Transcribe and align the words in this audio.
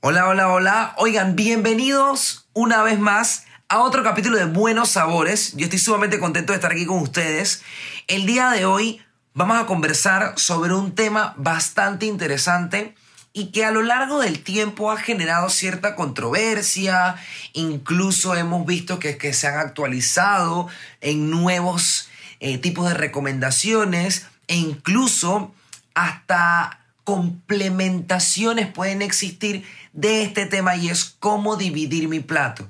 Hola, 0.00 0.28
hola, 0.28 0.46
hola. 0.52 0.94
Oigan, 0.96 1.34
bienvenidos 1.34 2.46
una 2.52 2.84
vez 2.84 3.00
más 3.00 3.46
a 3.68 3.80
otro 3.80 4.04
capítulo 4.04 4.36
de 4.36 4.44
Buenos 4.44 4.90
Sabores. 4.90 5.54
Yo 5.56 5.64
estoy 5.64 5.80
sumamente 5.80 6.20
contento 6.20 6.52
de 6.52 6.58
estar 6.58 6.70
aquí 6.70 6.86
con 6.86 7.00
ustedes. 7.00 7.64
El 8.06 8.24
día 8.24 8.50
de 8.50 8.64
hoy 8.64 9.02
vamos 9.34 9.60
a 9.60 9.66
conversar 9.66 10.34
sobre 10.36 10.72
un 10.72 10.94
tema 10.94 11.34
bastante 11.36 12.06
interesante 12.06 12.94
y 13.32 13.46
que 13.46 13.64
a 13.64 13.72
lo 13.72 13.82
largo 13.82 14.20
del 14.20 14.44
tiempo 14.44 14.92
ha 14.92 14.98
generado 14.98 15.50
cierta 15.50 15.96
controversia, 15.96 17.16
incluso 17.52 18.36
hemos 18.36 18.64
visto 18.64 19.00
que, 19.00 19.18
que 19.18 19.32
se 19.32 19.48
han 19.48 19.58
actualizado 19.58 20.68
en 21.00 21.28
nuevos 21.28 22.08
eh, 22.38 22.56
tipos 22.58 22.88
de 22.88 22.94
recomendaciones 22.94 24.28
e 24.46 24.54
incluso 24.54 25.52
hasta 25.94 26.77
complementaciones 27.08 28.70
pueden 28.70 29.00
existir 29.00 29.64
de 29.94 30.24
este 30.24 30.44
tema 30.44 30.76
y 30.76 30.90
es 30.90 31.16
cómo 31.18 31.56
dividir 31.56 32.06
mi 32.06 32.20
plato. 32.20 32.68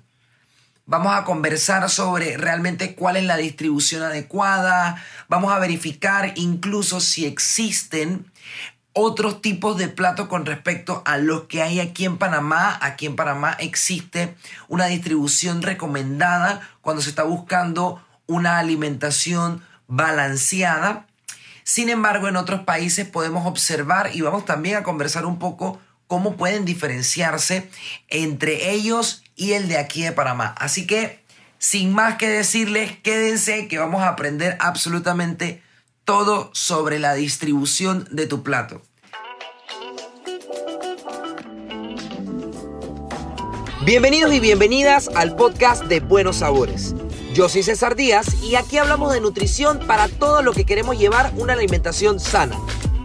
Vamos 0.86 1.12
a 1.12 1.24
conversar 1.24 1.90
sobre 1.90 2.36
realmente 2.36 2.94
cuál 2.94 3.16
es 3.16 3.24
la 3.24 3.36
distribución 3.36 4.04
adecuada. 4.04 5.02
Vamos 5.28 5.52
a 5.52 5.58
verificar 5.58 6.34
incluso 6.36 7.00
si 7.00 7.26
existen 7.26 8.30
otros 8.92 9.42
tipos 9.42 9.76
de 9.76 9.88
platos 9.88 10.28
con 10.28 10.46
respecto 10.46 11.02
a 11.04 11.18
los 11.18 11.46
que 11.46 11.62
hay 11.62 11.80
aquí 11.80 12.04
en 12.04 12.16
Panamá. 12.16 12.78
Aquí 12.80 13.06
en 13.06 13.16
Panamá 13.16 13.56
existe 13.58 14.36
una 14.68 14.86
distribución 14.86 15.62
recomendada 15.62 16.60
cuando 16.80 17.02
se 17.02 17.10
está 17.10 17.24
buscando 17.24 18.00
una 18.28 18.60
alimentación 18.60 19.64
balanceada. 19.88 21.07
Sin 21.68 21.90
embargo, 21.90 22.28
en 22.28 22.36
otros 22.36 22.62
países 22.62 23.06
podemos 23.06 23.46
observar 23.46 24.12
y 24.14 24.22
vamos 24.22 24.46
también 24.46 24.76
a 24.76 24.82
conversar 24.82 25.26
un 25.26 25.38
poco 25.38 25.78
cómo 26.06 26.38
pueden 26.38 26.64
diferenciarse 26.64 27.68
entre 28.08 28.70
ellos 28.70 29.22
y 29.36 29.52
el 29.52 29.68
de 29.68 29.76
aquí 29.76 30.02
de 30.02 30.12
Panamá. 30.12 30.54
Así 30.56 30.86
que, 30.86 31.22
sin 31.58 31.92
más 31.92 32.16
que 32.16 32.26
decirles, 32.26 32.96
quédense 33.02 33.68
que 33.68 33.76
vamos 33.76 34.00
a 34.00 34.08
aprender 34.08 34.56
absolutamente 34.60 35.62
todo 36.06 36.48
sobre 36.54 36.98
la 36.98 37.12
distribución 37.12 38.08
de 38.10 38.26
tu 38.26 38.42
plato. 38.42 38.80
Bienvenidos 43.84 44.32
y 44.32 44.40
bienvenidas 44.40 45.10
al 45.14 45.36
podcast 45.36 45.84
de 45.84 46.00
Buenos 46.00 46.36
Sabores. 46.36 46.94
Yo 47.38 47.48
soy 47.48 47.62
César 47.62 47.94
Díaz 47.94 48.42
y 48.42 48.56
aquí 48.56 48.78
hablamos 48.78 49.12
de 49.12 49.20
nutrición 49.20 49.78
para 49.86 50.08
todo 50.08 50.42
lo 50.42 50.52
que 50.52 50.64
queremos 50.64 50.98
llevar 50.98 51.30
una 51.36 51.52
alimentación 51.52 52.18
sana. 52.18 52.58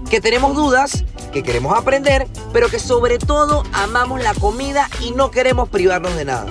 Que 0.09 0.22
tenemos 0.22 0.56
dudas, 0.56 1.06
que 1.31 1.44
queremos 1.44 1.78
aprender, 1.78 2.25
pero 2.52 2.67
que 2.67 2.80
sobre 2.80 3.20
todo 3.20 3.62
amamos 3.73 4.23
la 4.23 4.34
comida 4.34 4.90
y 5.02 5.12
no 5.12 5.30
queremos 5.30 5.70
privarnos 5.70 6.16
de 6.16 6.25
nada. 6.25 6.48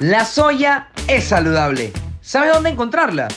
La 0.00 0.26
soya 0.26 0.90
es 1.08 1.24
saludable. 1.24 1.94
¿Sabe 2.20 2.48
dónde 2.48 2.68
encontrarla? 2.68 3.28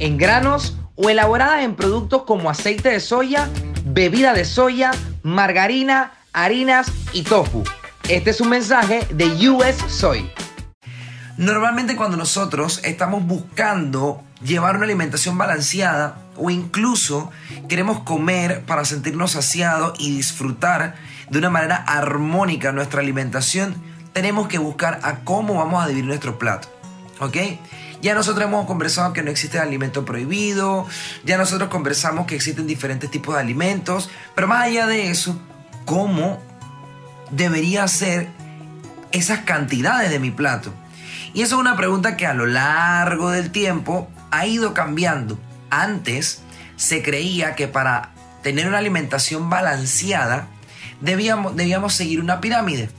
En 0.00 0.18
granos 0.18 0.76
o 0.96 1.08
elaboradas 1.08 1.64
en 1.64 1.76
productos 1.76 2.24
como 2.24 2.50
aceite 2.50 2.90
de 2.90 3.00
soya, 3.00 3.48
bebida 3.86 4.34
de 4.34 4.44
soya, 4.44 4.90
margarina, 5.22 6.12
harinas 6.34 6.92
y 7.14 7.22
tofu. 7.22 7.64
Este 8.10 8.28
es 8.28 8.40
un 8.42 8.50
mensaje 8.50 9.06
de 9.14 9.48
US 9.48 9.76
Soy. 9.88 10.30
Normalmente 11.38 11.96
cuando 11.96 12.16
nosotros 12.16 12.80
estamos 12.84 13.24
buscando 13.24 14.22
llevar 14.44 14.76
una 14.76 14.84
alimentación 14.84 15.38
balanceada 15.38 16.18
o 16.36 16.50
incluso 16.50 17.30
queremos 17.68 18.00
comer 18.00 18.64
para 18.64 18.84
sentirnos 18.84 19.32
saciados 19.32 19.98
y 19.98 20.14
disfrutar 20.14 20.94
de 21.30 21.38
una 21.38 21.48
manera 21.48 21.76
armónica 21.76 22.72
nuestra 22.72 23.00
alimentación, 23.00 23.74
tenemos 24.12 24.48
que 24.48 24.58
buscar 24.58 25.00
a 25.02 25.20
cómo 25.20 25.54
vamos 25.54 25.82
a 25.82 25.88
dividir 25.88 26.06
nuestro 26.06 26.38
plato. 26.38 26.68
¿Ok? 27.18 27.36
Ya 28.02 28.14
nosotros 28.14 28.44
hemos 28.44 28.66
conversado 28.66 29.12
que 29.12 29.22
no 29.22 29.30
existe 29.30 29.58
alimento 29.58 30.04
prohibido, 30.04 30.86
ya 31.24 31.38
nosotros 31.38 31.70
conversamos 31.70 32.26
que 32.26 32.34
existen 32.34 32.66
diferentes 32.66 33.10
tipos 33.10 33.36
de 33.36 33.40
alimentos, 33.40 34.10
pero 34.34 34.48
más 34.48 34.64
allá 34.64 34.86
de 34.86 35.08
eso, 35.08 35.40
¿cómo 35.86 36.40
debería 37.30 37.86
ser 37.88 38.28
esas 39.12 39.40
cantidades 39.40 40.10
de 40.10 40.18
mi 40.18 40.32
plato? 40.32 40.74
Y 41.34 41.42
eso 41.42 41.56
es 41.56 41.60
una 41.60 41.76
pregunta 41.76 42.16
que 42.16 42.26
a 42.26 42.34
lo 42.34 42.46
largo 42.46 43.30
del 43.30 43.50
tiempo 43.50 44.10
ha 44.30 44.46
ido 44.46 44.74
cambiando. 44.74 45.38
Antes 45.70 46.42
se 46.76 47.02
creía 47.02 47.54
que 47.54 47.68
para 47.68 48.10
tener 48.42 48.66
una 48.66 48.78
alimentación 48.78 49.48
balanceada 49.48 50.48
debíamos, 51.00 51.56
debíamos 51.56 51.94
seguir 51.94 52.20
una 52.20 52.40
pirámide. 52.40 52.90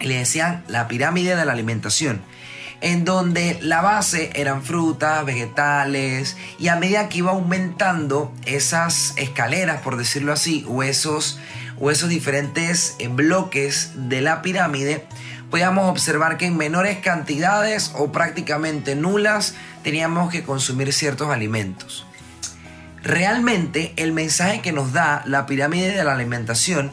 Le 0.00 0.16
decían 0.16 0.64
la 0.68 0.88
pirámide 0.88 1.36
de 1.36 1.44
la 1.44 1.52
alimentación 1.52 2.22
en 2.80 3.04
donde 3.04 3.58
la 3.60 3.82
base 3.82 4.30
eran 4.34 4.62
frutas, 4.62 5.24
vegetales, 5.24 6.36
y 6.58 6.68
a 6.68 6.76
medida 6.76 7.08
que 7.08 7.18
iba 7.18 7.32
aumentando 7.32 8.32
esas 8.46 9.12
escaleras, 9.16 9.82
por 9.82 9.96
decirlo 9.96 10.32
así, 10.32 10.64
o 10.68 10.82
esos, 10.82 11.38
o 11.78 11.90
esos 11.90 12.08
diferentes 12.08 12.96
eh, 12.98 13.08
bloques 13.08 13.92
de 13.94 14.22
la 14.22 14.42
pirámide, 14.42 15.06
podíamos 15.50 15.90
observar 15.90 16.36
que 16.36 16.46
en 16.46 16.56
menores 16.56 16.98
cantidades 16.98 17.92
o 17.94 18.12
prácticamente 18.12 18.94
nulas 18.94 19.54
teníamos 19.82 20.30
que 20.30 20.44
consumir 20.44 20.92
ciertos 20.92 21.28
alimentos. 21.28 22.06
Realmente 23.02 23.92
el 23.96 24.12
mensaje 24.12 24.60
que 24.60 24.72
nos 24.72 24.92
da 24.92 25.22
la 25.26 25.46
pirámide 25.46 25.94
de 25.94 26.04
la 26.04 26.12
alimentación 26.12 26.92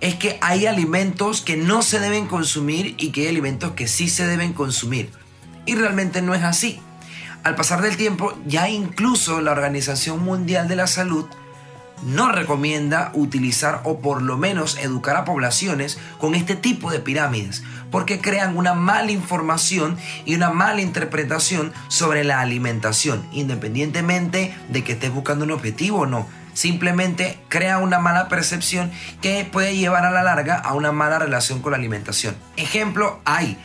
es 0.00 0.14
que 0.14 0.38
hay 0.42 0.66
alimentos 0.66 1.40
que 1.40 1.56
no 1.56 1.82
se 1.82 1.98
deben 1.98 2.26
consumir 2.26 2.94
y 2.98 3.10
que 3.10 3.22
hay 3.22 3.28
alimentos 3.28 3.72
que 3.72 3.88
sí 3.88 4.08
se 4.08 4.26
deben 4.26 4.52
consumir. 4.52 5.10
Y 5.64 5.74
realmente 5.74 6.20
no 6.22 6.34
es 6.34 6.42
así. 6.42 6.80
Al 7.42 7.54
pasar 7.54 7.80
del 7.80 7.96
tiempo, 7.96 8.36
ya 8.46 8.68
incluso 8.68 9.40
la 9.40 9.52
Organización 9.52 10.22
Mundial 10.22 10.68
de 10.68 10.76
la 10.76 10.86
Salud 10.86 11.26
no 12.04 12.30
recomienda 12.30 13.10
utilizar 13.14 13.80
o 13.84 14.00
por 14.00 14.20
lo 14.20 14.36
menos 14.36 14.76
educar 14.78 15.16
a 15.16 15.24
poblaciones 15.24 15.98
con 16.18 16.34
este 16.34 16.56
tipo 16.56 16.90
de 16.90 17.00
pirámides, 17.00 17.62
porque 17.90 18.20
crean 18.20 18.56
una 18.56 18.74
mala 18.74 19.10
información 19.10 19.96
y 20.24 20.34
una 20.34 20.50
mala 20.50 20.80
interpretación 20.80 21.72
sobre 21.88 22.24
la 22.24 22.40
alimentación, 22.40 23.26
independientemente 23.32 24.54
de 24.68 24.84
que 24.84 24.92
estés 24.92 25.12
buscando 25.12 25.44
un 25.44 25.52
objetivo 25.52 26.00
o 26.00 26.06
no. 26.06 26.26
Simplemente 26.54 27.38
crea 27.48 27.78
una 27.78 27.98
mala 27.98 28.28
percepción 28.28 28.90
que 29.20 29.46
puede 29.50 29.76
llevar 29.76 30.06
a 30.06 30.10
la 30.10 30.22
larga 30.22 30.56
a 30.56 30.72
una 30.72 30.90
mala 30.90 31.18
relación 31.18 31.60
con 31.60 31.72
la 31.72 31.78
alimentación. 31.78 32.34
Ejemplo, 32.56 33.20
hay, 33.26 33.58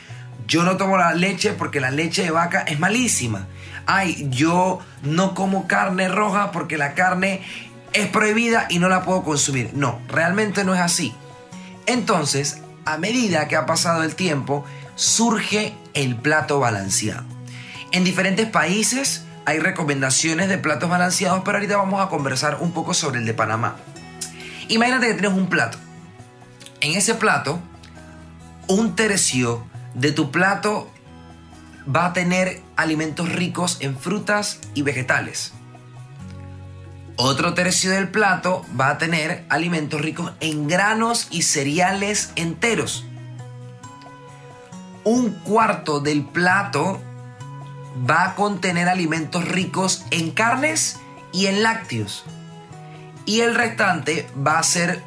yo 0.46 0.64
no 0.64 0.76
tomo 0.76 0.98
la 0.98 1.14
leche 1.14 1.54
porque 1.54 1.80
la 1.80 1.90
leche 1.90 2.24
de 2.24 2.32
vaca 2.32 2.62
es 2.62 2.80
malísima. 2.80 3.48
Ay, 3.86 4.28
yo 4.30 4.80
no 5.04 5.34
como 5.34 5.68
carne 5.68 6.10
roja 6.10 6.52
porque 6.52 6.78
la 6.78 6.94
carne 6.94 7.42
es 7.94 8.08
prohibida 8.08 8.68
y 8.70 8.80
no 8.80 8.90
la 8.90 9.04
puedo 9.04 9.24
consumir. 9.24 9.72
No, 9.74 10.00
realmente 10.10 10.64
no 10.64 10.76
es 10.76 10.82
así. 10.82 11.14
Entonces, 11.86 12.61
a 12.86 12.98
medida 12.98 13.48
que 13.48 13.56
ha 13.56 13.66
pasado 13.66 14.04
el 14.04 14.16
tiempo, 14.16 14.66
surge 14.96 15.74
el 15.94 16.16
plato 16.16 16.60
balanceado. 16.60 17.26
En 17.92 18.04
diferentes 18.04 18.48
países 18.48 19.26
hay 19.46 19.60
recomendaciones 19.60 20.50
de 20.50 20.58
platos 20.58 20.90
balanceados, 20.90 21.42
pero 21.44 21.58
ahorita 21.58 21.78
vamos 21.78 22.02
a 22.02 22.10
conversar 22.10 22.58
un 22.62 22.72
poco 22.72 22.94
sobre 22.94 23.20
el 23.20 23.26
de 23.26 23.34
Panamá. 23.34 23.78
Imagínate 24.68 25.08
que 25.08 25.14
tienes 25.14 25.38
un 25.38 25.48
plato. 25.48 25.78
En 26.80 26.96
ese 26.96 27.16
plato, 27.16 27.60
un 28.68 28.96
tercio 28.96 29.66
de 29.94 30.12
tu 30.12 30.32
plato 30.32 30.90
va 31.94 32.06
a 32.06 32.14
tener 32.14 32.62
alimentos 32.76 33.30
ricos 33.30 33.78
en 33.82 33.98
frutas 33.98 34.60
y 34.74 34.84
vegetales. 34.84 35.54
Otro 37.18 37.54
tercio 37.54 37.92
del 37.92 38.10
plato 38.10 38.66
va 38.80 38.90
a 38.90 38.98
tener 38.98 39.46
alimentos 39.50 40.02
ricos 40.02 40.32
en 40.40 40.68
granos 40.68 41.28
y 41.30 41.44
cereales 41.44 42.32
enteros. 42.36 43.06
Un 45.04 45.32
cuarto 45.32 46.00
del 46.00 46.24
plato 46.26 47.02
va 48.10 48.26
a 48.26 48.36
contener 48.36 48.88
alimentos 48.88 49.48
ricos 49.48 50.06
en 50.12 50.32
carnes 50.32 51.00
y 51.32 51.48
en 51.48 51.64
lácteos. 51.64 52.24
Y 53.26 53.42
el 53.42 53.56
restante 53.56 54.28
va 54.36 54.60
a 54.60 54.64
ser 54.64 55.04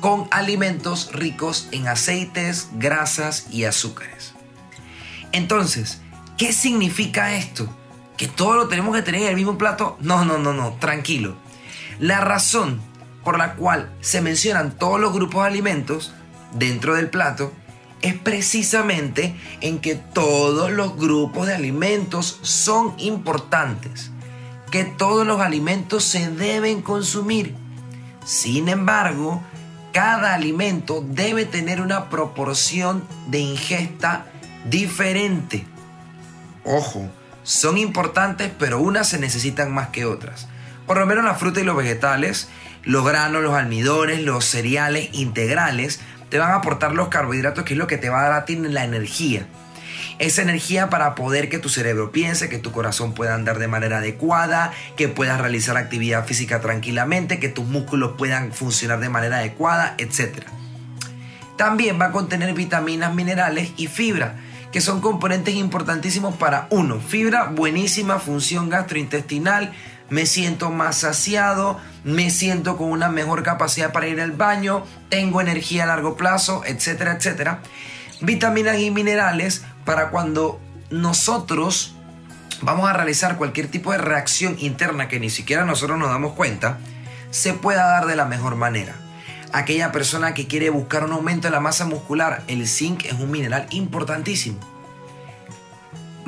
con 0.00 0.28
alimentos 0.30 1.12
ricos 1.12 1.68
en 1.72 1.88
aceites, 1.88 2.68
grasas 2.74 3.48
y 3.50 3.64
azúcares. 3.64 4.34
Entonces, 5.32 6.00
¿qué 6.36 6.52
significa 6.52 7.34
esto? 7.34 7.68
¿Que 8.18 8.26
todo 8.26 8.56
lo 8.56 8.68
tenemos 8.68 8.94
que 8.96 9.02
tener 9.02 9.22
en 9.22 9.28
el 9.28 9.36
mismo 9.36 9.56
plato? 9.56 9.96
No, 10.00 10.24
no, 10.24 10.38
no, 10.38 10.52
no, 10.52 10.72
tranquilo. 10.74 11.36
La 12.00 12.20
razón 12.20 12.80
por 13.22 13.38
la 13.38 13.54
cual 13.54 13.94
se 14.00 14.20
mencionan 14.20 14.72
todos 14.72 15.00
los 15.00 15.12
grupos 15.12 15.42
de 15.42 15.48
alimentos 15.48 16.12
dentro 16.52 16.96
del 16.96 17.10
plato 17.10 17.52
es 18.02 18.14
precisamente 18.14 19.36
en 19.60 19.78
que 19.78 19.94
todos 19.94 20.72
los 20.72 20.96
grupos 20.96 21.46
de 21.46 21.54
alimentos 21.54 22.40
son 22.42 22.94
importantes, 22.98 24.10
que 24.72 24.84
todos 24.84 25.24
los 25.24 25.40
alimentos 25.40 26.02
se 26.02 26.28
deben 26.28 26.82
consumir. 26.82 27.54
Sin 28.24 28.68
embargo, 28.68 29.42
cada 29.92 30.34
alimento 30.34 31.04
debe 31.06 31.44
tener 31.44 31.80
una 31.80 32.08
proporción 32.08 33.04
de 33.28 33.38
ingesta 33.38 34.26
diferente. 34.68 35.66
Ojo, 36.64 37.08
son 37.48 37.78
importantes, 37.78 38.52
pero 38.58 38.78
unas 38.78 39.08
se 39.08 39.18
necesitan 39.18 39.72
más 39.72 39.88
que 39.88 40.04
otras. 40.04 40.48
Por 40.86 40.98
lo 40.98 41.06
menos 41.06 41.24
la 41.24 41.34
fruta 41.34 41.60
y 41.60 41.64
los 41.64 41.78
vegetales, 41.78 42.50
los 42.84 43.06
granos, 43.06 43.42
los 43.42 43.54
almidones, 43.54 44.20
los 44.20 44.44
cereales 44.44 45.08
integrales, 45.12 45.98
te 46.28 46.38
van 46.38 46.50
a 46.50 46.56
aportar 46.56 46.92
los 46.92 47.08
carbohidratos, 47.08 47.64
que 47.64 47.72
es 47.72 47.78
lo 47.78 47.86
que 47.86 47.96
te 47.96 48.10
va 48.10 48.20
a 48.20 48.24
dar 48.24 48.32
a 48.34 48.44
ti 48.44 48.56
la 48.56 48.84
energía. 48.84 49.46
Esa 50.18 50.42
energía 50.42 50.90
para 50.90 51.14
poder 51.14 51.48
que 51.48 51.58
tu 51.58 51.70
cerebro 51.70 52.12
piense, 52.12 52.50
que 52.50 52.58
tu 52.58 52.70
corazón 52.70 53.14
pueda 53.14 53.34
andar 53.34 53.58
de 53.58 53.66
manera 53.66 53.98
adecuada, 53.98 54.74
que 54.98 55.08
puedas 55.08 55.40
realizar 55.40 55.78
actividad 55.78 56.26
física 56.26 56.60
tranquilamente, 56.60 57.38
que 57.38 57.48
tus 57.48 57.64
músculos 57.64 58.12
puedan 58.18 58.52
funcionar 58.52 59.00
de 59.00 59.08
manera 59.08 59.38
adecuada, 59.38 59.94
etc. 59.96 60.42
También 61.56 61.98
va 61.98 62.06
a 62.06 62.12
contener 62.12 62.52
vitaminas, 62.52 63.14
minerales 63.14 63.72
y 63.78 63.86
fibra, 63.86 64.36
que 64.72 64.80
son 64.80 65.00
componentes 65.00 65.54
importantísimos 65.54 66.36
para 66.36 66.66
uno, 66.70 67.00
fibra, 67.00 67.44
buenísima 67.44 68.18
función 68.18 68.68
gastrointestinal, 68.68 69.72
me 70.10 70.26
siento 70.26 70.70
más 70.70 70.98
saciado, 70.98 71.78
me 72.04 72.30
siento 72.30 72.76
con 72.76 72.90
una 72.90 73.08
mejor 73.08 73.42
capacidad 73.42 73.92
para 73.92 74.08
ir 74.08 74.20
al 74.20 74.32
baño, 74.32 74.84
tengo 75.08 75.40
energía 75.40 75.84
a 75.84 75.86
largo 75.86 76.16
plazo, 76.16 76.62
etcétera, 76.64 77.12
etcétera. 77.12 77.60
Vitaminas 78.20 78.78
y 78.78 78.90
minerales 78.90 79.64
para 79.84 80.10
cuando 80.10 80.60
nosotros 80.90 81.94
vamos 82.62 82.88
a 82.88 82.92
realizar 82.92 83.36
cualquier 83.36 83.68
tipo 83.68 83.92
de 83.92 83.98
reacción 83.98 84.56
interna 84.58 85.08
que 85.08 85.20
ni 85.20 85.30
siquiera 85.30 85.64
nosotros 85.64 85.98
nos 85.98 86.08
damos 86.08 86.32
cuenta, 86.32 86.78
se 87.30 87.52
pueda 87.52 87.86
dar 87.86 88.06
de 88.06 88.16
la 88.16 88.24
mejor 88.24 88.56
manera. 88.56 88.94
Aquella 89.52 89.92
persona 89.92 90.34
que 90.34 90.46
quiere 90.46 90.70
buscar 90.70 91.04
un 91.04 91.12
aumento 91.12 91.48
de 91.48 91.52
la 91.52 91.60
masa 91.60 91.86
muscular, 91.86 92.44
el 92.48 92.66
zinc 92.66 93.04
es 93.04 93.14
un 93.14 93.30
mineral 93.30 93.66
importantísimo 93.70 94.58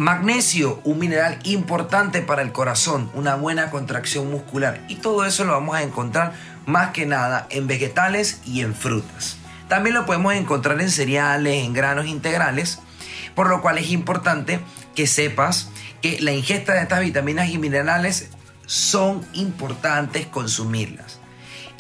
Magnesio, 0.01 0.81
un 0.85 0.99
mineral 0.99 1.39
importante 1.45 2.23
para 2.23 2.41
el 2.41 2.53
corazón, 2.53 3.11
una 3.13 3.35
buena 3.35 3.71
contracción 3.71 4.31
muscular. 4.31 4.81
Y 4.89 4.95
todo 4.95 5.27
eso 5.27 5.45
lo 5.45 5.53
vamos 5.53 5.77
a 5.77 5.83
encontrar 5.83 6.33
más 6.65 6.93
que 6.93 7.05
nada 7.05 7.47
en 7.51 7.67
vegetales 7.67 8.41
y 8.47 8.63
en 8.63 8.75
frutas. 8.75 9.37
También 9.69 9.95
lo 9.95 10.07
podemos 10.07 10.33
encontrar 10.33 10.81
en 10.81 10.91
cereales, 10.91 11.67
en 11.67 11.75
granos 11.75 12.07
integrales, 12.07 12.79
por 13.35 13.51
lo 13.51 13.61
cual 13.61 13.77
es 13.77 13.91
importante 13.91 14.61
que 14.95 15.07
sepas 15.07 15.69
que 16.01 16.19
la 16.23 16.33
ingesta 16.33 16.73
de 16.73 16.81
estas 16.81 17.01
vitaminas 17.01 17.51
y 17.51 17.59
minerales 17.59 18.31
son 18.65 19.21
importantes 19.35 20.25
consumirlas. 20.25 21.21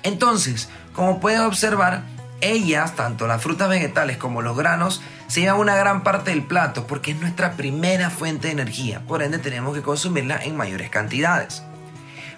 Entonces, 0.02 0.68
como 0.94 1.20
puedes 1.20 1.40
observar, 1.40 2.02
ellas, 2.40 2.96
tanto 2.96 3.26
las 3.26 3.42
frutas 3.42 3.68
vegetales 3.68 4.16
como 4.16 4.42
los 4.42 4.56
granos, 4.56 5.02
se 5.26 5.40
llevan 5.40 5.60
una 5.60 5.76
gran 5.76 6.02
parte 6.02 6.30
del 6.30 6.42
plato 6.42 6.86
porque 6.86 7.12
es 7.12 7.20
nuestra 7.20 7.52
primera 7.52 8.10
fuente 8.10 8.48
de 8.48 8.54
energía. 8.54 9.00
Por 9.06 9.22
ende, 9.22 9.38
tenemos 9.38 9.74
que 9.74 9.82
consumirla 9.82 10.42
en 10.42 10.56
mayores 10.56 10.90
cantidades. 10.90 11.62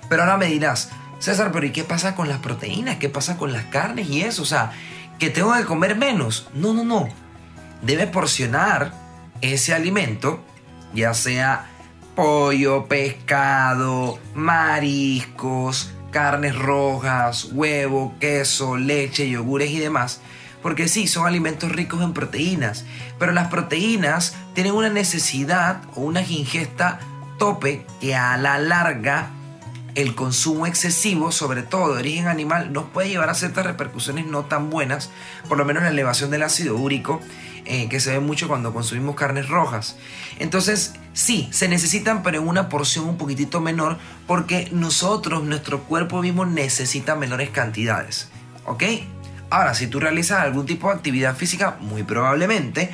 Pero 0.08 0.22
ahora 0.22 0.37
me 0.37 0.46
dirás, 0.46 0.90
César, 1.19 1.52
pero 1.52 1.64
¿y 1.66 1.70
qué 1.70 1.84
pasa 1.84 2.14
con 2.14 2.28
las 2.28 2.38
proteínas? 2.38 2.96
¿Qué 2.96 3.08
pasa 3.08 3.37
con 3.37 3.52
las 3.52 3.64
carnes 3.66 4.08
y 4.08 4.22
eso? 4.22 4.43
O 4.43 4.46
sea, 4.46 4.72
que 5.19 5.31
tengo 5.31 5.54
que 5.54 5.64
comer 5.64 5.96
menos. 5.96 6.49
No, 6.52 6.75
no, 6.75 6.84
no. 6.84 7.08
Debes 7.81 8.08
porcionar 8.08 8.93
ese 9.40 9.72
alimento, 9.72 10.43
ya 10.93 11.14
sea 11.14 11.70
pollo, 12.14 12.87
pescado, 12.87 14.19
mariscos, 14.34 15.93
carnes 16.12 16.56
rojas, 16.56 17.49
huevo, 17.50 18.14
queso, 18.20 18.76
leche, 18.76 19.29
yogures 19.29 19.70
y 19.70 19.81
demás. 19.81 20.20
Porque 20.62 20.87
sí, 20.87 21.09
son 21.09 21.26
alimentos 21.26 21.73
ricos 21.73 22.00
en 22.03 22.12
proteínas, 22.12 22.85
pero 23.19 23.32
las 23.32 23.49
proteínas 23.49 24.37
tienen 24.55 24.75
una 24.75 24.91
necesidad 24.91 25.82
o 25.97 26.03
una 26.03 26.23
ingesta 26.23 27.00
tope 27.38 27.85
que 28.00 28.14
a 28.14 28.37
la 28.37 28.61
larga 28.61 29.31
el 29.97 30.14
consumo 30.14 30.67
excesivo, 30.67 31.32
sobre 31.32 31.62
todo 31.62 31.94
de 31.94 32.00
origen 32.00 32.29
animal, 32.29 32.73
nos 32.73 32.85
puede 32.85 33.09
llevar 33.09 33.29
a 33.29 33.35
ciertas 33.35 33.67
repercusiones 33.67 34.26
no 34.26 34.44
tan 34.44 34.70
buenas, 34.70 35.11
por 35.49 35.59
lo 35.59 35.64
menos 35.64 35.82
la 35.82 35.91
elevación 35.91 36.31
del 36.31 36.44
ácido 36.44 36.76
úrico, 36.76 37.20
eh, 37.64 37.88
que 37.88 38.00
se 38.00 38.12
ve 38.12 38.20
mucho 38.20 38.49
cuando 38.49 38.73
consumimos 38.73 39.17
carnes 39.17 39.49
rojas. 39.49 39.97
Entonces, 40.38 40.94
sí, 41.12 41.49
se 41.53 41.69
necesitan, 41.69 42.23
pero 42.23 42.38
en 42.38 42.49
una 42.49 42.69
porción 42.69 43.09
un 43.09 43.17
poquitito 43.17 43.61
menor, 43.61 43.99
porque 44.26 44.69
nosotros, 44.73 45.44
nuestro 45.44 45.85
cuerpo 45.85 46.23
mismo 46.23 46.44
necesita 46.47 47.14
menores 47.14 47.50
cantidades. 47.50 48.29
¿Ok? 48.64 48.85
Ahora, 49.50 49.75
si 49.75 49.87
tú 49.87 50.00
realizas 50.00 50.41
algún 50.41 50.67
tipo 50.67 50.88
de 50.88 50.94
actividad 50.94 51.37
física, 51.37 51.76
muy 51.81 52.03
probablemente 52.05 52.91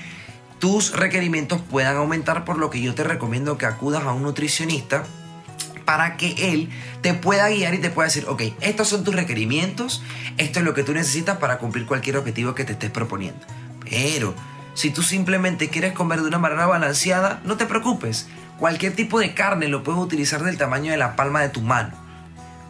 tus 0.59 0.93
requerimientos 0.93 1.61
puedan 1.61 1.97
aumentar, 1.97 2.44
por 2.44 2.59
lo 2.59 2.70
que 2.70 2.81
yo 2.81 2.94
te 2.94 3.05
recomiendo 3.05 3.59
que 3.59 3.67
acudas 3.67 4.03
a 4.03 4.12
un 4.12 4.23
nutricionista 4.23 5.05
para 5.85 6.17
que 6.17 6.53
él 6.53 6.69
te 7.00 7.15
pueda 7.15 7.49
guiar 7.49 7.75
y 7.75 7.79
te 7.79 7.91
pueda 7.91 8.09
decir, 8.09 8.26
ok, 8.29 8.43
estos 8.61 8.88
son 8.88 9.05
tus 9.05 9.15
requerimientos, 9.15 10.03
esto 10.37 10.59
es 10.59 10.65
lo 10.65 10.75
que 10.75 10.82
tú 10.82 10.93
necesitas 10.93 11.38
para 11.38 11.59
cumplir 11.59 11.87
cualquier 11.87 12.17
objetivo 12.17 12.55
que 12.55 12.65
te 12.65 12.73
estés 12.73 12.91
proponiendo. 12.91 13.41
Pero 13.88 14.35
si 14.78 14.92
tú 14.92 15.02
simplemente 15.02 15.70
quieres 15.70 15.92
comer 15.92 16.20
de 16.22 16.28
una 16.28 16.38
manera 16.38 16.64
balanceada, 16.64 17.40
no 17.44 17.56
te 17.56 17.66
preocupes. 17.66 18.28
Cualquier 18.60 18.94
tipo 18.94 19.19
de 19.19 19.34
carne 19.34 19.66
lo 19.66 19.82
puedes 19.82 20.00
utilizar 20.00 20.44
del 20.44 20.56
tamaño 20.56 20.92
de 20.92 20.96
la 20.96 21.16
palma 21.16 21.42
de 21.42 21.48
tu 21.48 21.62
mano. 21.62 21.96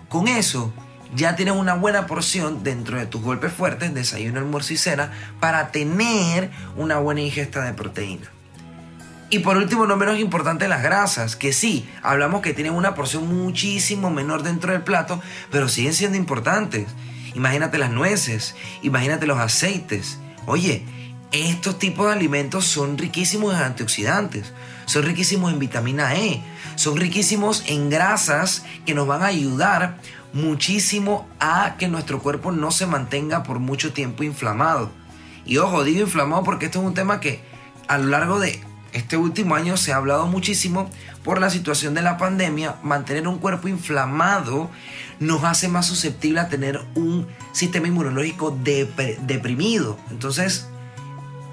Con 0.08 0.26
eso 0.26 0.72
ya 1.14 1.36
tienes 1.36 1.54
una 1.54 1.74
buena 1.74 2.06
porción 2.06 2.64
dentro 2.64 2.96
de 2.96 3.04
tus 3.04 3.20
golpes 3.20 3.52
fuertes, 3.52 3.92
desayuno, 3.92 4.38
almuerzo 4.38 4.72
y 4.72 4.78
cena, 4.78 5.12
para 5.38 5.70
tener 5.70 6.50
una 6.78 6.96
buena 6.96 7.20
ingesta 7.20 7.62
de 7.62 7.74
proteína. 7.74 8.30
Y 9.28 9.40
por 9.40 9.58
último, 9.58 9.86
no 9.86 9.98
menos 9.98 10.18
importante, 10.18 10.66
las 10.66 10.82
grasas, 10.82 11.36
que 11.36 11.52
sí, 11.52 11.86
hablamos 12.02 12.40
que 12.40 12.54
tienen 12.54 12.72
una 12.72 12.94
porción 12.94 13.28
muchísimo 13.28 14.10
menor 14.10 14.42
dentro 14.42 14.72
del 14.72 14.80
plato, 14.80 15.20
pero 15.50 15.68
siguen 15.68 15.92
siendo 15.92 16.16
importantes. 16.16 16.86
Imagínate 17.34 17.76
las 17.76 17.90
nueces, 17.90 18.54
imagínate 18.80 19.26
los 19.26 19.38
aceites. 19.38 20.18
Oye, 20.46 20.86
estos 21.32 21.78
tipos 21.78 22.06
de 22.06 22.12
alimentos 22.12 22.64
son 22.64 22.96
riquísimos 22.96 23.54
en 23.54 23.60
antioxidantes, 23.60 24.52
son 24.86 25.02
riquísimos 25.04 25.52
en 25.52 25.58
vitamina 25.58 26.14
E, 26.14 26.42
son 26.76 26.96
riquísimos 26.96 27.64
en 27.66 27.90
grasas 27.90 28.64
que 28.86 28.94
nos 28.94 29.06
van 29.06 29.22
a 29.22 29.26
ayudar 29.26 29.98
muchísimo 30.32 31.28
a 31.40 31.76
que 31.78 31.88
nuestro 31.88 32.20
cuerpo 32.20 32.52
no 32.52 32.70
se 32.70 32.86
mantenga 32.86 33.42
por 33.42 33.58
mucho 33.58 33.92
tiempo 33.92 34.22
inflamado. 34.24 34.90
Y 35.44 35.58
ojo, 35.58 35.84
digo 35.84 36.00
inflamado 36.00 36.44
porque 36.44 36.66
esto 36.66 36.80
es 36.80 36.86
un 36.86 36.94
tema 36.94 37.20
que 37.20 37.40
a 37.88 37.98
lo 37.98 38.08
largo 38.08 38.38
de 38.38 38.60
este 38.92 39.16
último 39.16 39.54
año 39.54 39.76
se 39.76 39.92
ha 39.92 39.96
hablado 39.96 40.26
muchísimo 40.26 40.90
por 41.24 41.40
la 41.40 41.50
situación 41.50 41.94
de 41.94 42.02
la 42.02 42.16
pandemia. 42.16 42.76
Mantener 42.82 43.28
un 43.28 43.38
cuerpo 43.38 43.68
inflamado 43.68 44.70
nos 45.20 45.44
hace 45.44 45.68
más 45.68 45.86
susceptible 45.86 46.40
a 46.40 46.48
tener 46.48 46.80
un 46.94 47.26
sistema 47.52 47.88
inmunológico 47.88 48.56
deprimido. 48.62 49.98
Entonces, 50.10 50.68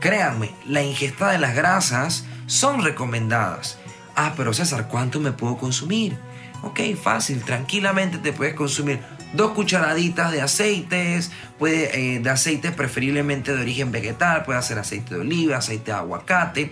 Créanme, 0.05 0.51
la 0.67 0.83
ingesta 0.83 1.31
de 1.31 1.39
las 1.39 1.55
grasas 1.55 2.25
son 2.45 2.83
recomendadas. 2.83 3.79
Ah, 4.15 4.35
pero 4.37 4.53
César, 4.53 4.87
¿cuánto 4.87 5.19
me 5.19 5.31
puedo 5.31 5.57
consumir? 5.57 6.15
Ok, 6.61 6.79
fácil, 7.01 7.41
tranquilamente 7.41 8.19
te 8.19 8.31
puedes 8.31 8.53
consumir 8.53 8.99
dos 9.33 9.53
cucharaditas 9.53 10.31
de 10.31 10.43
aceites, 10.43 11.31
puede, 11.57 12.17
eh, 12.17 12.19
de 12.19 12.29
aceites 12.29 12.71
preferiblemente 12.73 13.55
de 13.55 13.63
origen 13.63 13.91
vegetal, 13.91 14.43
puede 14.43 14.61
ser 14.61 14.77
aceite 14.77 15.15
de 15.15 15.21
oliva, 15.21 15.57
aceite 15.57 15.85
de 15.85 15.97
aguacate, 15.97 16.71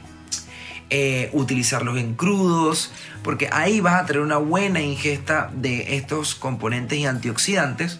eh, 0.91 1.31
utilizarlos 1.33 1.97
en 1.97 2.13
crudos, 2.13 2.91
porque 3.23 3.49
ahí 3.51 3.79
vas 3.79 4.03
a 4.03 4.05
tener 4.05 4.21
una 4.21 4.37
buena 4.37 4.79
ingesta 4.79 5.49
de 5.55 5.97
estos 5.97 6.35
componentes 6.35 6.99
y 6.99 7.07
antioxidantes 7.07 7.99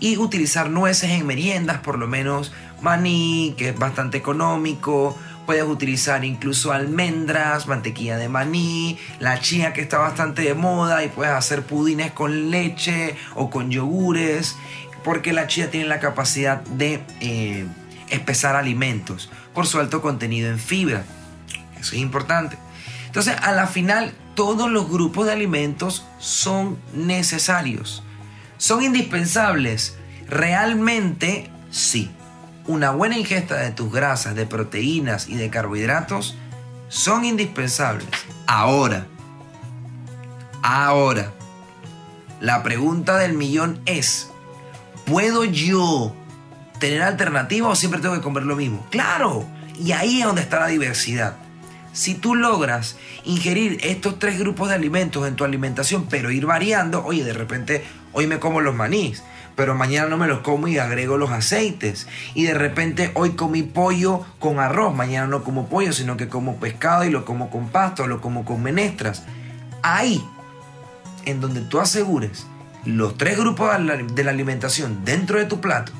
y 0.00 0.16
utilizar 0.16 0.68
nueces 0.68 1.10
en 1.10 1.26
meriendas, 1.26 1.78
por 1.78 1.96
lo 1.96 2.08
menos 2.08 2.52
maní, 2.84 3.54
que 3.56 3.70
es 3.70 3.78
bastante 3.78 4.18
económico. 4.18 5.18
Puedes 5.46 5.64
utilizar 5.64 6.24
incluso 6.24 6.72
almendras, 6.72 7.66
mantequilla 7.66 8.16
de 8.16 8.28
maní, 8.28 8.98
la 9.18 9.40
chía 9.40 9.72
que 9.72 9.80
está 9.80 9.98
bastante 9.98 10.42
de 10.42 10.54
moda 10.54 11.04
y 11.04 11.08
puedes 11.08 11.32
hacer 11.34 11.64
pudines 11.64 12.12
con 12.12 12.50
leche 12.50 13.16
o 13.34 13.50
con 13.50 13.70
yogures, 13.70 14.56
porque 15.02 15.32
la 15.32 15.46
chía 15.46 15.70
tiene 15.70 15.86
la 15.86 16.00
capacidad 16.00 16.62
de 16.62 17.02
eh, 17.20 17.66
espesar 18.08 18.56
alimentos 18.56 19.30
por 19.52 19.66
su 19.66 19.80
alto 19.80 20.00
contenido 20.00 20.48
en 20.48 20.58
fibra. 20.58 21.04
Eso 21.78 21.94
es 21.96 22.00
importante. 22.00 22.56
Entonces, 23.06 23.36
a 23.42 23.52
la 23.52 23.66
final, 23.66 24.14
todos 24.34 24.70
los 24.70 24.88
grupos 24.88 25.26
de 25.26 25.32
alimentos 25.32 26.06
son 26.18 26.78
necesarios. 26.94 28.02
¿Son 28.56 28.82
indispensables? 28.82 29.96
Realmente 30.26 31.50
sí. 31.70 32.10
Una 32.66 32.92
buena 32.92 33.18
ingesta 33.18 33.56
de 33.56 33.72
tus 33.72 33.92
grasas, 33.92 34.34
de 34.34 34.46
proteínas 34.46 35.28
y 35.28 35.36
de 35.36 35.50
carbohidratos 35.50 36.36
son 36.88 37.26
indispensables. 37.26 38.06
Ahora, 38.46 39.06
ahora, 40.62 41.32
la 42.40 42.62
pregunta 42.62 43.18
del 43.18 43.34
millón 43.34 43.80
es, 43.84 44.30
¿puedo 45.04 45.44
yo 45.44 46.14
tener 46.78 47.02
alternativas 47.02 47.72
o 47.72 47.76
siempre 47.76 48.00
tengo 48.00 48.14
que 48.14 48.22
comer 48.22 48.44
lo 48.44 48.56
mismo? 48.56 48.86
Claro, 48.90 49.46
y 49.78 49.92
ahí 49.92 50.20
es 50.20 50.26
donde 50.26 50.42
está 50.42 50.60
la 50.60 50.68
diversidad. 50.68 51.36
Si 51.92 52.14
tú 52.14 52.34
logras 52.34 52.96
ingerir 53.24 53.78
estos 53.82 54.18
tres 54.18 54.38
grupos 54.38 54.70
de 54.70 54.74
alimentos 54.74 55.28
en 55.28 55.36
tu 55.36 55.44
alimentación, 55.44 56.06
pero 56.08 56.30
ir 56.30 56.46
variando, 56.46 57.04
oye, 57.04 57.24
de 57.24 57.34
repente 57.34 57.84
hoy 58.12 58.26
me 58.26 58.38
como 58.38 58.60
los 58.62 58.74
manís, 58.74 59.22
pero 59.56 59.74
mañana 59.74 60.08
no 60.08 60.16
me 60.16 60.26
los 60.26 60.40
como 60.40 60.68
y 60.68 60.78
agrego 60.78 61.16
los 61.16 61.30
aceites. 61.30 62.06
Y 62.34 62.44
de 62.44 62.54
repente 62.54 63.10
hoy 63.14 63.30
comí 63.32 63.62
pollo 63.62 64.24
con 64.38 64.58
arroz, 64.58 64.94
mañana 64.94 65.26
no 65.26 65.44
como 65.44 65.68
pollo, 65.68 65.92
sino 65.92 66.16
que 66.16 66.28
como 66.28 66.56
pescado 66.56 67.04
y 67.04 67.10
lo 67.10 67.24
como 67.24 67.50
con 67.50 67.68
pasto, 67.68 68.06
lo 68.06 68.20
como 68.20 68.44
con 68.44 68.62
menestras. 68.62 69.24
Ahí, 69.82 70.24
en 71.24 71.40
donde 71.40 71.60
tú 71.60 71.80
asegures 71.80 72.46
los 72.84 73.16
tres 73.16 73.38
grupos 73.38 73.70
de 74.14 74.24
la 74.24 74.30
alimentación 74.30 75.04
dentro 75.04 75.38
de 75.38 75.46
tu 75.46 75.60
plato 75.60 75.92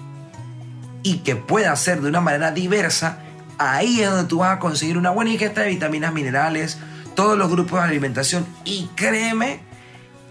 y 1.02 1.18
que 1.18 1.36
pueda 1.36 1.74
ser 1.76 2.00
de 2.00 2.08
una 2.08 2.20
manera 2.20 2.50
diversa, 2.50 3.18
ahí 3.58 4.00
es 4.00 4.10
donde 4.10 4.28
tú 4.28 4.38
vas 4.38 4.56
a 4.56 4.58
conseguir 4.58 4.98
una 4.98 5.10
buena 5.10 5.30
ingesta 5.30 5.62
de 5.62 5.68
vitaminas, 5.68 6.12
minerales, 6.12 6.78
todos 7.14 7.38
los 7.38 7.50
grupos 7.50 7.80
de 7.80 7.88
alimentación 7.88 8.46
y 8.64 8.88
créeme, 8.96 9.60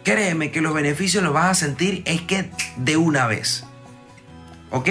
créeme 0.04 0.52
que 0.52 0.62
los 0.62 0.74
beneficios 0.74 1.24
los 1.24 1.34
vas 1.34 1.52
a 1.52 1.66
sentir 1.66 2.04
es 2.06 2.22
que 2.22 2.50
de 2.78 2.98
una 2.98 3.28
vez. 3.28 3.64
¿Ok? 4.72 4.90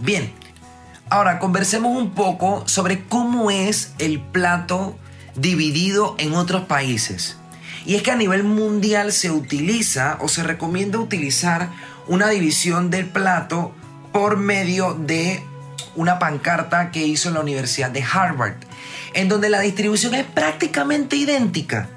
Bien. 0.00 0.32
Ahora 1.10 1.38
conversemos 1.38 1.96
un 1.96 2.10
poco 2.10 2.66
sobre 2.66 3.04
cómo 3.04 3.50
es 3.50 3.92
el 3.98 4.20
plato 4.20 4.98
dividido 5.34 6.14
en 6.18 6.34
otros 6.34 6.64
países. 6.64 7.36
Y 7.86 7.94
es 7.94 8.02
que 8.02 8.10
a 8.10 8.16
nivel 8.16 8.44
mundial 8.44 9.12
se 9.12 9.30
utiliza 9.30 10.18
o 10.20 10.28
se 10.28 10.42
recomienda 10.42 10.98
utilizar 10.98 11.70
una 12.06 12.28
división 12.28 12.90
del 12.90 13.06
plato 13.06 13.72
por 14.12 14.36
medio 14.36 14.94
de 14.94 15.42
una 15.94 16.18
pancarta 16.18 16.90
que 16.90 17.06
hizo 17.06 17.30
la 17.30 17.40
Universidad 17.40 17.90
de 17.90 18.02
Harvard, 18.02 18.56
en 19.14 19.28
donde 19.28 19.48
la 19.48 19.60
distribución 19.60 20.14
es 20.14 20.26
prácticamente 20.26 21.16
idéntica 21.16 21.88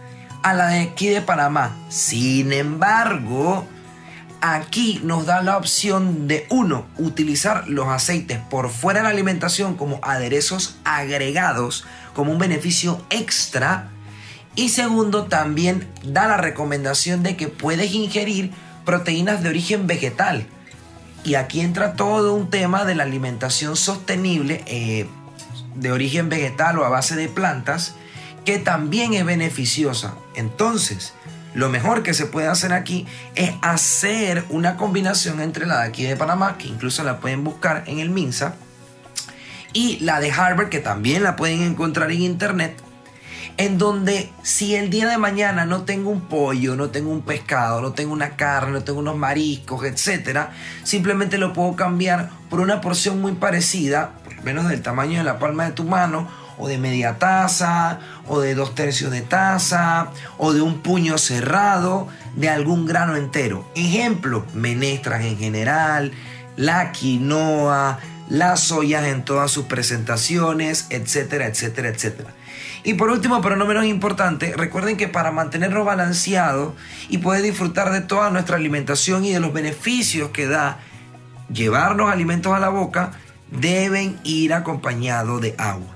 a 0.43 0.53
la 0.53 0.67
de 0.67 0.81
aquí 0.81 1.07
de 1.10 1.21
Panamá. 1.21 1.75
Sin 1.89 2.51
embargo, 2.53 3.65
aquí 4.41 5.00
nos 5.03 5.25
da 5.25 5.41
la 5.41 5.57
opción 5.57 6.27
de 6.27 6.45
uno, 6.50 6.86
utilizar 6.98 7.67
los 7.67 7.88
aceites 7.88 8.39
por 8.50 8.69
fuera 8.69 9.00
de 9.00 9.03
la 9.05 9.10
alimentación 9.10 9.75
como 9.75 10.00
aderezos 10.01 10.77
agregados, 10.83 11.86
como 12.13 12.31
un 12.31 12.39
beneficio 12.39 13.03
extra. 13.10 13.89
Y 14.55 14.69
segundo, 14.69 15.25
también 15.25 15.88
da 16.03 16.27
la 16.27 16.38
recomendación 16.38 17.24
de 17.24 17.38
que 17.38 17.48
puedes 17.48 17.93
ingerir 17.93 18.51
proteínas 18.86 19.43
de 19.43 19.50
origen 19.50 19.88
vegetal 19.88 20.48
y 21.24 21.36
aquí 21.36 21.62
entra 21.62 21.93
todo 21.93 22.33
un 22.33 22.50
tema 22.50 22.86
de 22.86 22.95
la 22.95 23.03
alimentación 23.03 23.75
sostenible 23.75 24.63
eh, 24.65 25.07
de 25.75 25.91
origen 25.91 26.29
vegetal 26.29 26.79
o 26.79 26.86
a 26.86 26.89
base 26.89 27.15
de 27.15 27.27
plantas, 27.27 27.95
que 28.45 28.60
también 28.60 29.13
es 29.13 29.25
beneficiosa. 29.25 30.15
Entonces, 30.36 31.13
lo 31.53 31.69
mejor 31.69 32.01
que 32.03 32.13
se 32.13 32.25
puede 32.25 32.48
hacer 32.48 32.74
aquí 32.74 33.05
es 33.36 33.51
hacer 33.62 34.45
una 34.50 34.77
combinación 34.77 35.41
entre 35.41 35.65
la 35.65 35.81
de 35.81 35.88
aquí 35.88 36.03
de 36.03 36.15
Panamá, 36.15 36.57
que 36.57 36.67
incluso 36.67 37.03
la 37.03 37.19
pueden 37.19 37.43
buscar 37.43 37.83
en 37.88 38.00
el 38.00 38.10
MINSA, 38.10 38.55
y 39.74 40.00
la 40.00 40.19
de 40.19 40.31
Harvard, 40.31 40.69
que 40.69 40.79
también 40.79 41.24
la 41.24 41.36
pueden 41.36 41.62
encontrar 41.62 42.12
en 42.12 42.21
internet, 42.21 42.77
en 43.57 43.77
donde 43.77 44.31
si 44.43 44.75
el 44.75 44.89
día 44.89 45.07
de 45.07 45.17
mañana 45.17 45.65
no 45.65 45.83
tengo 45.83 46.10
un 46.10 46.21
pollo, 46.21 46.75
no 46.75 46.89
tengo 46.89 47.12
un 47.12 47.21
pescado, 47.21 47.81
no 47.81 47.91
tengo 47.91 48.13
una 48.13 48.38
carne, 48.38 48.71
no 48.71 48.83
tengo 48.83 49.00
unos 49.00 49.17
mariscos, 49.17 49.83
etc., 49.86 50.48
simplemente 50.83 51.38
lo 51.38 51.53
puedo 51.53 51.75
cambiar 51.75 52.29
por 52.50 52.62
una 52.62 52.81
porción 52.81 53.21
muy 53.21 53.33
parecida, 53.33 54.13
por 54.24 54.36
lo 54.36 54.41
menos 54.43 54.69
del 54.69 54.81
tamaño 54.81 55.17
de 55.17 55.25
la 55.25 55.38
palma 55.38 55.65
de 55.65 55.71
tu 55.71 55.83
mano, 55.83 56.29
o 56.58 56.67
de 56.67 56.77
media 56.77 57.17
taza, 57.20 58.00
o 58.27 58.39
de 58.39 58.55
dos 58.55 58.75
tercios 58.75 59.12
de 59.12 59.22
taza, 59.22 60.10
o 60.38 60.53
de 60.53 60.62
un 60.62 60.79
puño 60.79 61.17
cerrado 61.17 62.08
de 62.36 62.50
algún 62.50 62.86
grano 62.86 63.15
entero. 63.15 63.70
Ejemplo, 63.75 64.46
menestras 64.53 65.24
en 65.25 65.38
general, 65.38 66.12
la 66.58 66.91
quinoa, 66.91 68.00
las 68.29 68.62
soyas 68.62 69.05
en 69.05 69.24
todas 69.24 69.51
sus 69.51 69.65
presentaciones, 69.65 70.88
etcétera, 70.89 71.48
etcétera, 71.48 71.89
etcétera. 71.89 72.29
Y 72.84 72.96
por 72.96 73.10
último, 73.10 73.41
pero 73.41 73.55
no 73.55 73.65
menos 73.65 73.86
importante, 73.86 74.53
recuerden 74.55 74.98
que 74.98 75.08
para 75.08 75.31
mantenernos 75.31 75.86
balanceados 75.86 76.74
y 77.10 77.20
poder 77.20 77.43
disfrutar 77.43 77.91
de 77.91 78.01
toda 78.01 78.31
nuestra 78.31 78.55
alimentación 78.55 79.24
y 79.25 79.34
de 79.34 79.39
los 79.39 79.53
beneficios 79.53 80.29
que 80.31 80.48
da 80.48 80.79
llevarnos 81.53 82.10
alimentos 82.10 82.53
a 82.53 82.60
la 82.60 82.70
boca, 82.70 83.12
deben 83.51 84.20
ir 84.24 84.53
acompañados 84.53 85.41
de 85.41 85.53
agua. 85.58 85.90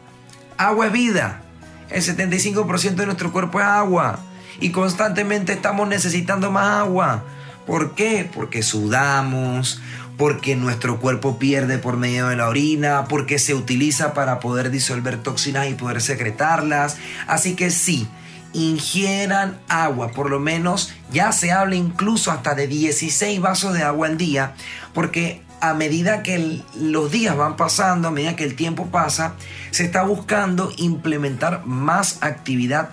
Agua 0.57 0.87
es 0.87 0.91
vida. 0.91 1.41
El 1.89 2.01
75% 2.01 2.95
de 2.95 3.05
nuestro 3.05 3.31
cuerpo 3.31 3.59
es 3.59 3.65
agua. 3.65 4.19
Y 4.59 4.71
constantemente 4.71 5.53
estamos 5.53 5.87
necesitando 5.87 6.51
más 6.51 6.81
agua. 6.81 7.23
¿Por 7.65 7.95
qué? 7.95 8.29
Porque 8.33 8.63
sudamos, 8.63 9.81
porque 10.17 10.55
nuestro 10.55 10.99
cuerpo 10.99 11.37
pierde 11.37 11.77
por 11.77 11.97
medio 11.97 12.27
de 12.27 12.35
la 12.35 12.47
orina, 12.47 13.05
porque 13.09 13.39
se 13.39 13.53
utiliza 13.53 14.13
para 14.13 14.39
poder 14.39 14.71
disolver 14.71 15.17
toxinas 15.21 15.67
y 15.67 15.73
poder 15.73 16.01
secretarlas. 16.01 16.97
Así 17.27 17.55
que 17.55 17.69
sí, 17.71 18.07
ingieran 18.53 19.59
agua, 19.67 20.11
por 20.11 20.29
lo 20.29 20.39
menos 20.39 20.93
ya 21.11 21.31
se 21.31 21.51
habla 21.51 21.75
incluso 21.75 22.31
hasta 22.31 22.55
de 22.55 22.67
16 22.67 23.41
vasos 23.41 23.73
de 23.73 23.83
agua 23.83 24.07
al 24.07 24.17
día, 24.17 24.53
porque 24.93 25.41
a 25.69 25.73
medida 25.73 26.23
que 26.23 26.61
los 26.79 27.11
días 27.11 27.35
van 27.35 27.55
pasando, 27.55 28.07
a 28.07 28.11
medida 28.11 28.35
que 28.35 28.43
el 28.43 28.55
tiempo 28.55 28.87
pasa, 28.87 29.33
se 29.71 29.83
está 29.83 30.03
buscando 30.03 30.71
implementar 30.77 31.65
más 31.65 32.19
actividad 32.21 32.89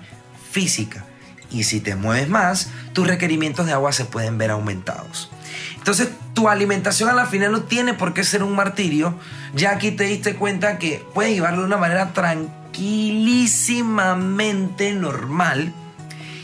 física. 0.50 1.04
Y 1.50 1.64
si 1.64 1.80
te 1.80 1.96
mueves 1.96 2.28
más, 2.28 2.70
tus 2.94 3.06
requerimientos 3.06 3.66
de 3.66 3.72
agua 3.72 3.92
se 3.92 4.06
pueden 4.06 4.38
ver 4.38 4.50
aumentados. 4.50 5.30
Entonces, 5.76 6.08
tu 6.34 6.48
alimentación 6.48 7.10
a 7.10 7.12
la 7.12 7.26
final 7.26 7.52
no 7.52 7.64
tiene 7.64 7.92
por 7.94 8.14
qué 8.14 8.24
ser 8.24 8.42
un 8.42 8.56
martirio. 8.56 9.14
Ya 9.54 9.72
aquí 9.72 9.90
te 9.90 10.04
diste 10.04 10.36
cuenta 10.36 10.78
que 10.78 11.04
puedes 11.12 11.34
llevarlo 11.34 11.60
de 11.60 11.66
una 11.66 11.76
manera 11.76 12.14
tranquilísimamente 12.14 14.94
normal. 14.94 15.74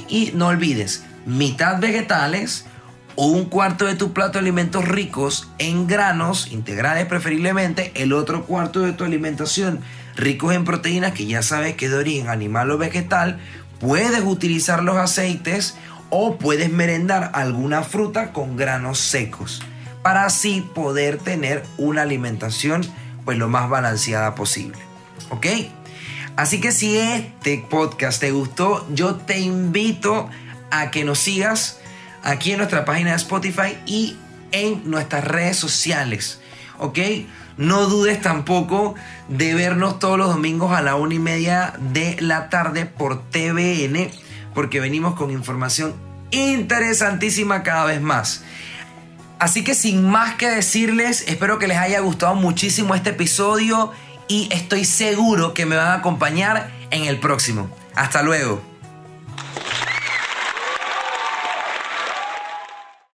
Y 0.08 0.32
no 0.35 0.49
olvides, 0.49 1.04
mitad 1.25 1.80
vegetales, 1.80 2.66
o 3.21 3.27
un 3.27 3.47
cuarto 3.47 3.85
de 3.85 3.97
tu 3.97 4.13
plato 4.13 4.35
de 4.35 4.39
alimentos 4.39 4.87
ricos 4.87 5.49
en 5.59 5.89
granos, 5.89 6.53
integrales 6.53 7.05
preferiblemente, 7.07 7.91
el 7.97 8.13
otro 8.13 8.47
cuarto 8.47 8.79
de 8.79 8.93
tu 8.93 9.03
alimentación 9.03 9.81
ricos 10.15 10.55
en 10.55 10.65
proteínas, 10.65 11.15
que 11.15 11.27
ya 11.27 11.43
sabes 11.43 11.75
que 11.75 11.87
es 11.87 11.91
de 11.91 11.97
origen 11.97 12.29
animal 12.29 12.71
o 12.71 12.79
vegetal, 12.79 13.41
puedes 13.81 14.23
utilizar 14.23 14.85
los 14.85 14.97
aceites 14.97 15.77
o 16.11 16.39
puedes 16.39 16.71
merendar 16.71 17.33
alguna 17.35 17.83
fruta 17.83 18.33
con 18.33 18.57
granos 18.57 19.01
secos 19.01 19.63
para 20.05 20.25
así 20.25 20.61
poder 20.73 21.19
tener 21.19 21.65
una 21.77 22.03
alimentación 22.03 22.87
pues 23.25 23.37
lo 23.37 23.49
más 23.49 23.69
balanceada 23.69 24.37
posible. 24.37 24.79
¿Ok? 25.31 25.47
Así 26.37 26.61
que 26.61 26.71
si 26.71 26.97
este 26.97 27.67
podcast 27.69 28.21
te 28.21 28.31
gustó, 28.31 28.87
yo 28.95 29.17
te 29.17 29.41
invito 29.41 30.31
a 30.71 30.93
que 30.93 31.05
nos 31.05 31.19
sigas 31.19 31.81
aquí 32.28 32.52
en 32.52 32.58
nuestra 32.58 32.85
página 32.85 33.11
de 33.11 33.16
Spotify 33.16 33.78
y 33.87 34.16
en 34.52 34.90
nuestras 34.90 35.25
redes 35.25 35.56
sociales. 35.56 36.40
¿Ok? 36.78 36.99
No 37.56 37.87
dudes 37.87 38.20
tampoco 38.20 38.94
de 39.28 39.54
vernos 39.54 39.99
todos 39.99 40.16
los 40.16 40.28
domingos 40.28 40.73
a 40.73 40.80
la 40.80 40.94
una 40.94 41.14
y 41.14 41.18
media 41.18 41.75
de 41.78 42.16
la 42.20 42.50
tarde 42.50 42.87
por 42.87 43.23
TVN 43.30 44.11
porque 44.54 44.80
venimos 44.80 45.14
con 45.14 45.30
información 45.30 45.94
interesantísima 46.30 47.62
cada 47.62 47.85
vez 47.85 48.00
más. 48.00 48.42
Así 49.38 49.62
que 49.62 49.75
sin 49.75 50.08
más 50.08 50.35
que 50.35 50.49
decirles, 50.49 51.25
espero 51.28 51.58
que 51.58 51.68
les 51.68 51.78
haya 51.78 52.00
gustado 52.00 52.35
muchísimo 52.35 52.94
este 52.94 53.11
episodio 53.11 53.92
y 54.26 54.49
estoy 54.52 54.85
seguro 54.85 55.54
que 55.54 55.64
me 55.64 55.76
van 55.76 55.88
a 55.88 55.94
acompañar 55.94 56.70
en 56.90 57.04
el 57.04 57.18
próximo. 57.18 57.70
Hasta 57.94 58.23
luego. 58.23 58.68